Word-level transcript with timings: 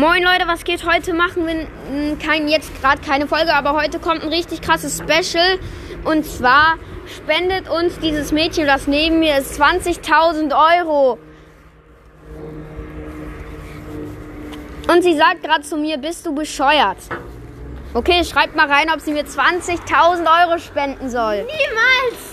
Moin 0.00 0.22
Leute, 0.22 0.48
was 0.48 0.64
geht 0.64 0.86
heute? 0.90 1.12
Machen 1.12 1.46
wir 1.46 2.16
kein, 2.26 2.48
jetzt 2.48 2.80
gerade 2.80 3.02
keine 3.02 3.26
Folge, 3.26 3.52
aber 3.52 3.74
heute 3.74 3.98
kommt 3.98 4.22
ein 4.22 4.30
richtig 4.30 4.62
krasses 4.62 4.96
Special. 4.96 5.58
Und 6.04 6.24
zwar 6.24 6.78
spendet 7.18 7.68
uns 7.68 7.98
dieses 7.98 8.32
Mädchen, 8.32 8.66
das 8.66 8.86
neben 8.86 9.18
mir 9.18 9.36
ist, 9.36 9.60
20.000 9.60 10.54
Euro. 10.78 11.18
Und 14.90 15.02
sie 15.02 15.18
sagt 15.18 15.42
gerade 15.42 15.64
zu 15.64 15.76
mir, 15.76 15.98
bist 15.98 16.24
du 16.24 16.34
bescheuert? 16.34 16.96
Okay, 17.92 18.24
schreibt 18.24 18.56
mal 18.56 18.72
rein, 18.72 18.88
ob 18.90 19.00
sie 19.00 19.12
mir 19.12 19.26
20.000 19.26 20.48
Euro 20.48 20.58
spenden 20.58 21.10
soll. 21.10 21.42
Niemals! 21.42 22.29